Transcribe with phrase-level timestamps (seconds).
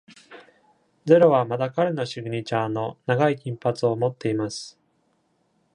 [1.05, 4.79] ゼロはまた彼のシグニチャーの長い金髪を持っています。